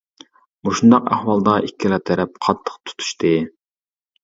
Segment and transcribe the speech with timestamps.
[0.69, 3.37] مۇشۇنداق ئەھۋالدا ئىككىلا تەرەپ قاتتىق تۇتۇشتى.